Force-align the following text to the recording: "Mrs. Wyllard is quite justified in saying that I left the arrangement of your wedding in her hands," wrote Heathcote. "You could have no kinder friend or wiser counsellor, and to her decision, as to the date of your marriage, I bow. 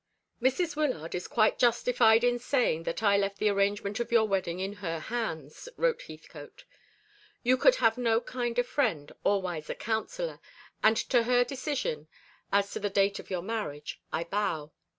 "Mrs. 0.41 0.75
Wyllard 0.75 1.13
is 1.13 1.27
quite 1.27 1.59
justified 1.59 2.23
in 2.23 2.39
saying 2.39 2.85
that 2.85 3.03
I 3.03 3.17
left 3.19 3.37
the 3.37 3.49
arrangement 3.49 3.99
of 3.99 4.11
your 4.11 4.27
wedding 4.27 4.59
in 4.59 4.77
her 4.81 4.97
hands," 4.97 5.69
wrote 5.77 6.01
Heathcote. 6.01 6.63
"You 7.43 7.55
could 7.55 7.75
have 7.75 7.99
no 7.99 8.19
kinder 8.19 8.63
friend 8.63 9.11
or 9.23 9.43
wiser 9.43 9.75
counsellor, 9.75 10.39
and 10.81 10.97
to 10.97 11.21
her 11.25 11.43
decision, 11.43 12.07
as 12.51 12.71
to 12.71 12.79
the 12.79 12.89
date 12.89 13.19
of 13.19 13.29
your 13.29 13.43
marriage, 13.43 14.01
I 14.11 14.23
bow. 14.23 14.71